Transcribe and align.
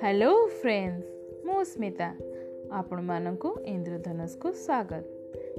Hello 0.00 0.46
friends 0.46 1.46
ମୁଁ 1.46 1.64
ସ୍ମିତା। 1.64 2.14
ଆପଣମାନଙ୍କୁ 2.72 3.56
ଇନ୍ଦ୍ରଧନୁଷକୁ 3.66 4.52
ସ୍ୱାଗତ। 4.52 5.04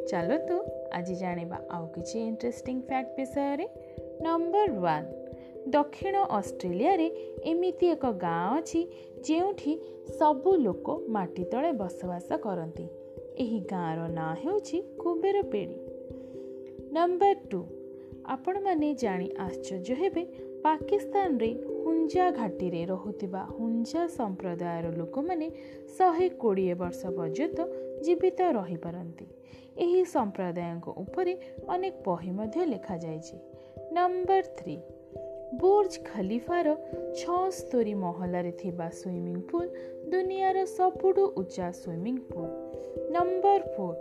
ଚାଲନ୍ତୁ 0.05 0.63
ଆଜି 0.93 1.15
ଜାଣିବା 1.15 1.57
ଆଉ 1.71 1.87
କିଛି 1.87 2.19
ଇଣ୍ଟରେଷ୍ଟିଂ 2.19 2.81
ଫ୍ୟାକ୍ଟ 2.81 3.09
ବିଷୟରେ। 3.17 3.67
ନମ୍ବର 4.21 4.69
ୱାନ୍ 4.71 5.07
ଦକ୍ଷିଣ 5.71 6.17
ଅଷ୍ଟ୍ରେଲିଆରେ 6.17 7.07
ଏମିତି 7.43 7.87
ଏକ 7.87 8.05
ଗାଁ 8.05 8.57
ଅଛି 8.57 8.87
ଯେଉଁଠି 9.23 9.79
ସବୁ 10.19 10.55
ଲୋକ 10.55 10.99
ମାଟି 11.07 11.43
ତଳେ 11.43 11.71
ବସବାସ 11.71 12.37
କରନ୍ତି। 12.37 12.87
ଏହି 13.37 13.59
ଗାଁର 13.59 14.07
ନାଁ 14.07 14.35
ହେଉଛି 14.35 14.81
କୁବେର 14.81 15.41
ପେଡ଼ି। 15.41 15.75
ନମ୍ବର 16.91 17.35
ଟୁ 17.51 17.76
ଆପଣମାନେ 18.27 18.93
ଜାଣି 18.93 19.27
ଆଶ୍ଚର୍ଯ୍ୟ 19.37 19.95
ହେବେ 19.95 20.23
ପାକିସ୍ତାନରେ 20.63 21.49
ହୁଞ୍ଜା 21.85 22.25
ଘାଟିରେ 22.31 22.81
ରହୁଥିବା 22.85 23.41
ହୁଞ୍ଜା 23.57 24.03
ସମ୍ପ୍ରଦାୟର 24.07 24.91
ଲୋକମାନେ 24.97 25.47
ଶହେ 25.97 26.29
କୋଡ଼ିଏ 26.29 26.73
ବର୍ଷ 26.73 27.01
ପର୍ଯ୍ୟନ୍ତ 27.17 27.59
ଜୀବିତ 28.03 28.39
ରହିପାରନ୍ତି। 28.51 29.25
ଏହି 29.77 30.01
ସମ୍ପ୍ରଦାୟଙ୍କ 30.05 30.87
ଉପରେ 30.97 31.33
ଅନେକ 31.67 31.95
ବହି 32.05 32.31
ମଧ୍ୟ 32.31 32.65
ଲେଖାଯାଇଛି। 32.65 33.35
ନମ୍ବର 33.91 34.43
ଥ୍ରୀ 34.57 34.77
ବୁର୍ଜ 35.59 35.93
ଖଲିଫାର 36.13 36.67
ଛଅସ୍ତରୀ 37.15 37.93
ମହଲାରେ 37.93 38.51
ଥିବା 38.51 38.87
ସୁଇମିଂ 38.89 39.41
ପୁଲ୍ 39.51 39.69
ଦୁନିଆର 40.09 40.65
ସବୁଠୁ 40.65 41.23
ଉଚ୍ଚା 41.37 41.71
ସୁଇମିଂ 41.71 42.17
ପୁଲ୍। 42.31 42.53
ନମ୍ବର 43.11 43.61
ଫୋର୍ 43.77 43.97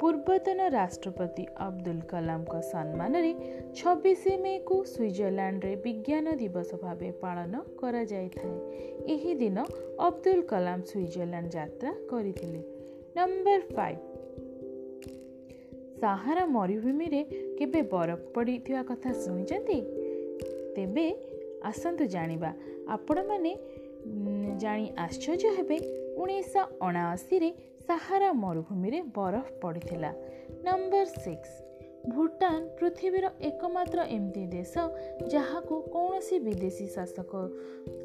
ପୂର୍ବତନ 0.00 0.68
ରାଷ୍ଟ୍ରପତି 0.68 1.46
ଅବଦୁଲ 1.56 2.00
କଲାମଙ୍କ 2.00 2.60
ସମ୍ମାନରେ 2.60 3.34
ଛବିଶ 3.74 4.24
ମେକୁ 4.40 4.84
ସୁଇଜରଲ୍ୟାଣ୍ଡରେ 4.84 5.76
ବିଜ୍ଞାନ 5.76 6.34
ଦିବସ 6.34 6.74
ଭାବେ 6.74 7.10
ପାଳନ 7.10 7.60
କରାଯାଇଥାଏ। 7.78 8.54
ଏହି 9.06 9.34
ଦିନ 9.34 9.64
ଅବଦୁଲ 10.00 10.40
କଲାମ 10.42 10.80
ସୁଇଜରଲ୍ୟାଣ୍ଡ 10.82 11.52
ଯାତ୍ରା 11.52 11.94
କରିଥିଲେ। 12.10 12.60
Number 13.16 13.60
five. 13.76 13.98
ସାହାରା 16.00 16.46
ମରୁଭୂମିରେ 16.46 17.24
କେବେ 17.58 17.82
ବରଫ 17.82 18.18
ପଡ଼ିଥିବା 18.34 18.82
କଥା 18.82 19.12
ଶୁଣିଛନ୍ତି? 19.12 19.80
ତେବେ 20.76 21.16
ଆସନ୍ତୁ 21.62 22.06
ଜାଣିବା। 22.06 22.52
ଆପଣମାନେ 22.88 23.58
ଜାଣି 24.56 24.90
ଆଶ୍ଚର୍ଯ୍ୟ 24.98 25.48
ହେବେ। 25.48 25.78
ଉଣେଇଶହ 26.16 26.66
ଅଣାଅଶୀରେ 26.80 27.52
ସାହାରା 27.86 28.32
ମରୁଭୂମିରେ 28.32 29.02
ବରଫ 29.02 29.46
ପଡ଼ିଥିଲା। 29.62 30.10
Number 30.64 31.04
six. 31.04 31.62
ଭୁଟାନ 32.08 32.66
ପୃଥିବୀର 32.78 33.30
ଏକମାତ୍ର 33.40 34.04
ଏମିତି 34.06 34.46
ଦେଶ 34.46 34.74
ଯାହାକୁ 35.28 35.80
କୌଣସି 35.94 36.38
ବିଦେଶୀ 36.38 36.86
ଶାସକ 36.86 37.32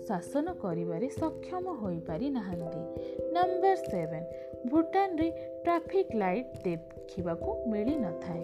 ଶାସନ 0.08 0.54
କରିବାରେ 0.54 1.09
ସକ୍ଷମ 1.09 1.76
ହୋଇପାରି 1.82 2.30
ନାହାନ୍ତି। 2.30 2.82
Number 3.32 3.76
seven. 3.76 4.24
ଭୁଟାନରେ 4.70 5.30
ଟ୍ରାଫିକ୍ 5.64 6.16
ଲାଇଟ୍ 6.16 6.56
ଦେଖିବାକୁ 6.64 7.50
ମିଳିନଥାଏ 7.68 8.44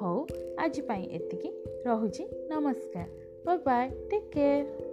ହଉ 0.00 0.26
ଆଜି 0.58 0.82
ପାଇଁ 0.82 1.04
ଏତିକି। 1.12 1.50
ରହୁଛି। 1.86 2.24
ନମସ୍କାର। 2.48 3.58
ବାଏ। 3.64 3.90
Take 4.10 4.30
care. 4.32 4.87